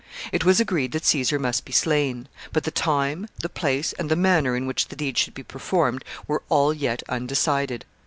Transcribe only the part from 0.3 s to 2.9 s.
It was agreed that Caesar must be slain; but the